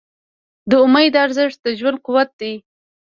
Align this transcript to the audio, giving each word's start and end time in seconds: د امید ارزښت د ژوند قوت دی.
د 0.69 0.71
امید 0.85 1.13
ارزښت 1.25 1.59
د 1.63 1.67
ژوند 1.79 1.97
قوت 2.05 2.29
دی. 2.41 2.53